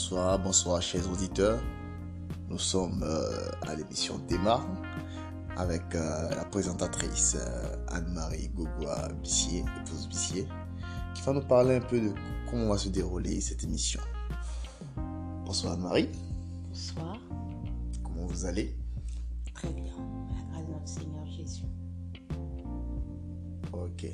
Bonsoir, 0.00 0.38
bonsoir 0.38 0.80
chers 0.80 1.12
auditeurs. 1.12 1.60
Nous 2.48 2.58
sommes 2.58 3.02
euh, 3.02 3.50
à 3.68 3.74
l'émission 3.74 4.18
Démarre 4.26 4.66
avec 5.58 5.94
euh, 5.94 6.30
la 6.30 6.46
présentatrice 6.46 7.36
euh, 7.38 7.76
Anne-Marie 7.88 8.48
Gogoa 8.48 9.08
Bissier, 9.22 9.62
épouse 9.84 10.08
Bissier, 10.08 10.48
qui 11.14 11.20
va 11.20 11.34
nous 11.34 11.42
parler 11.42 11.76
un 11.76 11.80
peu 11.80 12.00
de 12.00 12.14
comment 12.50 12.70
va 12.70 12.78
se 12.78 12.88
dérouler 12.88 13.42
cette 13.42 13.62
émission. 13.62 14.00
Bonsoir 15.44 15.74
Anne-Marie. 15.74 16.08
Bonsoir. 16.68 17.18
Comment 18.02 18.24
vous 18.26 18.46
allez? 18.46 18.74
Très 19.52 19.68
bien. 19.68 19.92
À 20.54 20.62
notre 20.62 20.88
Seigneur 20.88 21.26
Jésus. 21.26 21.66
Ok. 23.70 24.06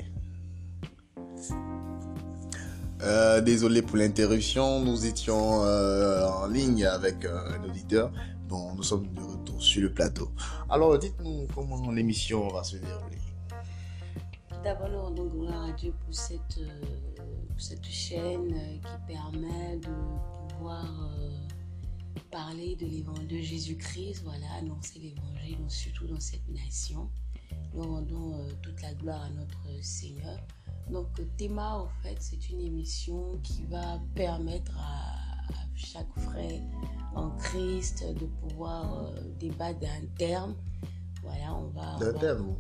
Euh, 3.03 3.41
désolé 3.43 3.83
pour 3.83 3.99
l'interruption, 3.99 4.81
nous 4.81 5.05
étions 5.05 5.65
euh, 5.65 6.27
en 6.27 6.47
ligne 6.47 6.87
avec 6.87 7.25
euh, 7.25 7.53
un 7.53 7.65
auditeur. 7.65 8.11
Bon, 8.49 8.75
nous 8.75 8.83
sommes 8.83 9.13
de 9.13 9.21
retour 9.21 9.63
sur 9.63 9.83
le 9.83 9.93
plateau. 9.93 10.31
Alors, 10.71 10.99
dites-nous 10.99 11.47
comment 11.55 11.91
l'émission 11.91 12.49
va 12.49 12.65
se 12.65 12.77
dérouler. 12.77 13.19
D'abord, 14.65 14.89
nous 14.89 15.01
rendons 15.01 15.27
gloire 15.27 15.65
à 15.69 15.73
Dieu 15.73 15.93
pour 16.05 16.15
cette, 16.15 16.61
cette 17.59 17.85
chaîne 17.85 18.55
qui 18.81 19.15
permet 19.15 19.77
de 19.77 20.55
pouvoir 20.55 21.11
parler 22.31 22.77
de 22.77 22.87
l'évangile 22.87 23.29
de 23.29 23.37
Jésus-Christ, 23.37 24.23
voilà, 24.25 24.47
annoncer 24.59 24.99
l'évangile, 24.99 25.59
surtout 25.69 26.07
dans 26.07 26.19
cette 26.19 26.49
nation. 26.49 27.09
Nous 27.75 27.83
rendons 27.83 28.47
toute 28.63 28.81
la 28.83 28.95
gloire 28.95 29.23
à 29.23 29.31
notre 29.31 29.85
Seigneur. 29.85 30.39
Donc, 30.91 31.07
Théma, 31.37 31.79
en 31.79 31.89
fait, 32.03 32.17
c'est 32.21 32.49
une 32.51 32.61
émission 32.61 33.39
qui 33.43 33.65
va 33.71 33.99
permettre 34.15 34.73
à, 34.79 35.53
à 35.53 35.65
chaque 35.75 36.13
frère 36.19 36.61
en 37.15 37.31
Christ 37.39 38.05
de 38.15 38.27
pouvoir 38.27 39.05
euh, 39.07 39.21
débattre 39.39 39.81
d'un 39.81 40.07
terme. 40.17 40.55
Voilà, 41.23 41.55
on 41.55 41.69
va. 41.69 41.97
D'un 41.99 42.19
terme 42.19 42.55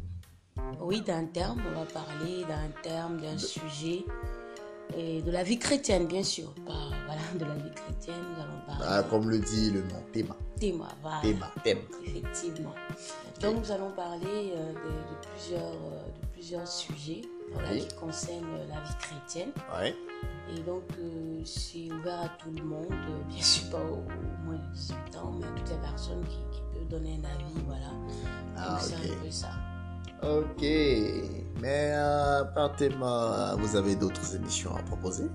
oui, 0.81 1.03
d'un 1.03 1.27
terme, 1.27 1.61
on 1.71 1.79
va 1.79 1.85
parler 1.85 2.43
d'un 2.49 2.71
terme, 2.83 3.21
d'un 3.21 3.37
sujet, 3.37 4.05
et 4.97 5.21
de 5.21 5.31
la 5.31 5.43
vie 5.43 5.59
chrétienne, 5.59 6.07
bien 6.07 6.23
sûr. 6.23 6.53
Voilà, 6.65 7.21
de 7.39 7.45
la 7.45 7.55
vie 7.57 7.75
chrétienne, 7.75 8.15
nous 8.35 8.43
allons 8.43 8.61
parler 8.67 8.85
Ah, 8.89 9.03
Comme 9.09 9.29
le 9.29 9.39
dit 9.39 9.71
le 9.71 9.83
nom, 9.83 10.03
Théma. 10.13 10.35
thème, 10.59 10.83
voilà, 11.03 11.21
Théma, 11.21 11.51
thème. 11.63 11.79
effectivement. 12.07 12.73
Donc, 13.43 13.59
nous 13.59 13.71
allons 13.71 13.91
parler 13.93 14.53
euh, 14.57 14.69
de, 14.73 14.75
de 14.75 15.27
plusieurs, 15.37 15.63
euh, 15.63 16.07
de 16.23 16.27
plusieurs 16.33 16.67
sujets 16.67 17.23
voilà, 17.53 17.77
qui 17.77 17.95
concernent 17.97 18.45
euh, 18.55 18.67
la 18.69 18.81
vie 18.81 18.97
chrétienne. 19.01 19.51
Ouais. 19.79 19.95
Et 20.55 20.61
donc, 20.63 20.85
euh, 20.99 21.41
c'est 21.45 21.91
ouvert 21.93 22.21
à 22.23 22.29
tout 22.39 22.51
le 22.57 22.63
monde, 22.65 22.87
euh, 22.93 23.25
bien 23.29 23.43
sûr 23.43 23.69
pas 23.71 23.79
au, 23.79 23.97
au 23.97 24.45
moins 24.45 24.55
de 24.57 24.73
18 24.75 25.17
ans, 25.17 25.35
mais 25.39 25.47
à 25.47 25.51
toutes 25.51 25.71
les 25.71 25.77
personnes 25.89 26.25
qui, 26.25 26.39
qui 26.57 26.63
peuvent 26.73 26.89
donner 26.89 27.21
un 27.21 27.25
avis, 27.25 27.65
voilà. 27.67 27.91
Ah, 28.57 28.71
Donc, 28.71 28.81
c'est 28.81 28.95
un 28.95 29.23
peu 29.23 29.31
ça. 29.31 29.49
Ok. 30.23 30.63
Mais 31.61 31.93
euh, 31.95 32.45
par 32.45 32.75
Théma, 32.77 33.55
vous 33.59 33.77
avez 33.77 33.97
d'autres 33.97 34.35
émissions 34.35 34.75
à 34.75 34.83
proposer? 34.83 35.27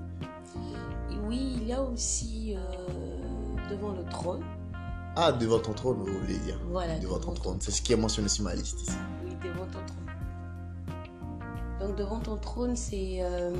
Oui, 1.28 1.54
il 1.62 1.68
y 1.68 1.74
a 1.74 1.82
aussi 1.82 2.56
euh, 2.56 3.70
devant 3.70 3.92
le 3.94 4.04
trône. 4.06 4.44
Ah, 5.16 5.32
devant 5.32 5.60
ton 5.60 5.74
trône, 5.74 5.98
vous 5.98 6.20
voulez 6.20 6.38
dire 6.40 6.60
Voilà, 6.70 6.98
Devant 7.00 7.20
ton 7.20 7.34
trône. 7.34 7.58
C'est 7.60 7.72
ce 7.72 7.82
qui 7.82 7.94
est 7.94 7.98
mentionné 7.98 8.28
sur 8.30 8.44
ma 8.44 8.56
liste 8.56 8.82
ici. 8.82 8.92
Oui, 9.24 9.32
devant 9.44 9.66
ton 9.66 9.80
trône. 9.86 10.01
Donc 11.82 11.96
devant 11.96 12.20
ton 12.20 12.38
trône, 12.38 12.76
c'est 12.76 13.18
euh, 13.22 13.52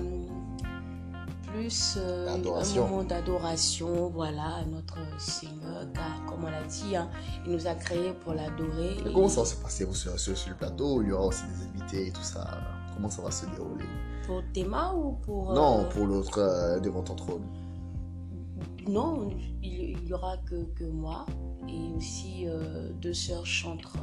plus 1.48 1.96
euh, 1.98 2.30
un 2.30 2.38
moment 2.82 3.04
d'adoration, 3.04 4.10
voilà, 4.10 4.58
à 4.58 4.66
notre 4.66 5.00
Seigneur, 5.20 5.92
car 5.94 6.26
comme 6.28 6.44
on 6.44 6.50
l'a 6.52 6.64
dit, 6.64 6.96
hein, 6.96 7.10
il 7.46 7.52
nous 7.54 7.68
a 7.68 7.74
créés 7.74 8.14
pour 8.14 8.34
l'adorer. 8.34 8.92
Et 9.06 9.12
comment 9.12 9.28
ça 9.28 9.42
va 9.42 9.46
se 9.48 9.56
passer? 9.56 9.86
Vous 9.86 9.96
serez 9.96 10.18
seul 10.20 10.38
sur 10.38 10.52
le 10.52 10.56
plateau 10.56 11.02
Il 11.02 11.10
y 11.10 11.12
aura 11.12 11.26
aussi 11.28 11.44
des 11.48 11.66
invités 11.82 12.08
et 12.08 12.12
tout 12.12 12.22
ça. 12.22 12.48
Comment 12.94 13.10
ça 13.10 13.24
va 13.24 13.32
se 13.32 13.46
dérouler? 13.48 13.86
Pour 14.28 14.42
thème 14.54 14.76
ou 14.96 15.14
pour... 15.24 15.52
euh, 15.52 15.56
Non, 15.56 15.90
pour 15.90 16.06
l'autre, 16.06 16.38
euh, 16.40 16.80
devant 16.80 17.02
ton 17.02 17.16
trône. 17.16 17.44
Non, 18.88 19.30
il, 19.64 19.98
il 20.00 20.08
y 20.08 20.14
aura 20.14 20.38
que, 20.38 20.64
que 20.76 20.84
moi 20.84 21.26
et 21.68 21.94
aussi 21.98 22.46
deux 23.02 23.14
sœurs 23.14 23.46
chantres. 23.46 23.98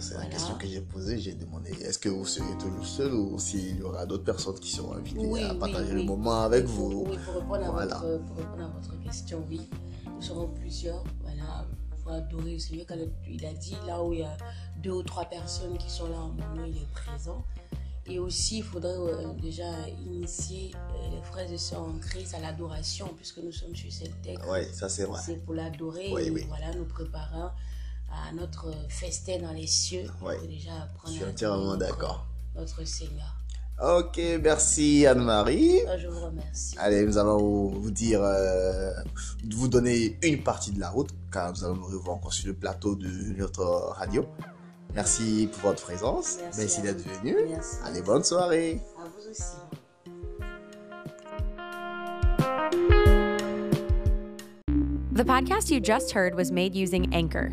C'est 0.00 0.14
Voilà. 0.14 0.28
la 0.28 0.34
question 0.34 0.54
que 0.56 0.66
j'ai 0.66 0.80
posée. 0.80 1.18
J'ai 1.18 1.34
demandé 1.34 1.70
est-ce 1.70 1.98
que 1.98 2.08
vous 2.08 2.24
serez 2.24 2.56
toujours 2.58 2.86
seul 2.86 3.12
ou 3.14 3.38
s'il 3.38 3.78
y 3.78 3.82
aura 3.82 4.06
d'autres 4.06 4.24
personnes 4.24 4.58
qui 4.58 4.70
seront 4.70 4.94
invitées 4.94 5.26
Oui, 5.26 5.42
à 5.42 5.54
partager 5.54 5.92
oui. 5.92 6.00
le 6.00 6.04
moment 6.04 6.40
avec 6.42 6.64
vous? 6.64 7.04
Oui, 7.08 7.16
pour 7.24 7.34
répondre, 7.34 7.72
Voilà. 7.72 7.96
à 7.96 8.00
votre, 8.00 8.24
pour 8.26 8.36
répondre 8.36 8.62
à 8.64 8.68
votre 8.68 9.02
question, 9.02 9.44
oui. 9.48 9.60
Nous 10.06 10.22
serons 10.22 10.48
plusieurs, 10.48 11.02
voilà, 11.22 11.66
pour 12.02 12.12
adorer 12.12 12.52
le 12.54 12.58
Seigneur. 12.58 12.86
Quand 12.88 12.96
il 13.28 13.44
a 13.46 13.52
dit 13.54 13.76
là 13.86 14.02
où 14.02 14.12
il 14.12 14.20
y 14.20 14.22
a 14.22 14.36
deux 14.82 14.92
ou 14.92 15.02
trois 15.02 15.24
personnes 15.26 15.76
qui 15.78 15.90
sont 15.90 16.08
là 16.08 16.18
en 16.18 16.28
nom, 16.28 16.64
il 16.66 16.76
est 16.76 16.90
présent. 16.92 17.44
Et 18.06 18.18
aussi, 18.18 18.58
il 18.58 18.64
faudrait 18.64 18.96
euh, 18.98 19.32
déjà 19.40 19.88
initier 20.04 20.72
euh, 20.74 21.10
les 21.14 21.22
frères 21.22 21.50
et 21.50 21.56
sœurs 21.58 21.82
en 21.82 21.98
Christ 22.00 22.34
à 22.34 22.40
l'adoration, 22.40 23.08
puisque 23.16 23.38
nous 23.38 23.52
sommes 23.52 23.76
sur 23.76 23.92
cette 23.92 24.20
terre. 24.22 24.40
Oui, 24.50 24.58
ça 24.72 24.88
c'est 24.88 25.04
vrai. 25.04 25.20
C'est 25.24 25.36
pour 25.44 25.54
l'adorer 25.54 26.10
Oui, 26.12 26.30
oui. 26.30 26.44
voilà, 26.48 26.74
nous 26.74 26.84
préparons 26.84 27.50
à 28.12 28.32
notre 28.32 28.72
festin 28.88 29.38
dans 29.40 29.52
les 29.52 29.66
cieux. 29.66 30.04
Déjà 30.48 30.88
Je 31.06 31.12
suis 31.12 31.24
entièrement 31.24 31.76
d'accord. 31.76 32.26
Notre 32.54 32.84
Seigneur. 32.84 33.36
Ok, 33.82 34.20
merci 34.42 35.06
Anne-Marie. 35.06 35.80
Ah, 35.88 35.96
Je 35.98 36.06
vous 36.06 36.20
remercie. 36.26 36.76
Allez, 36.78 37.04
nous 37.04 37.18
allons 37.18 37.68
vous 37.68 37.90
dire, 37.90 38.22
euh, 38.22 38.92
vous 39.50 39.66
donner 39.66 40.18
une 40.22 40.42
partie 40.42 40.70
de 40.70 40.78
la 40.78 40.90
route, 40.90 41.10
car 41.32 41.50
nous 41.52 41.64
allons 41.64 41.76
nous 41.76 41.86
revoir 41.86 42.16
encore 42.16 42.32
sur 42.32 42.46
le 42.48 42.54
plateau 42.54 42.94
de 42.94 43.08
notre 43.36 43.64
radio. 43.96 44.24
Merci 44.94 45.48
pour 45.52 45.70
votre 45.70 45.82
présence. 45.82 46.36
Merci 46.42 46.60
Merci, 46.60 46.82
d'être 46.82 47.20
venu. 47.20 47.34
Merci. 47.48 47.76
Allez, 47.84 48.02
bonne 48.02 48.22
soirée. 48.22 48.80
À 48.98 49.04
vous 49.08 49.30
aussi. 49.30 49.56
The 55.14 55.24
podcast 55.24 55.70
you 55.70 55.80
just 55.80 56.12
heard 56.12 56.34
was 56.34 56.50
made 56.52 56.74
using 56.74 57.12
Anchor. 57.14 57.52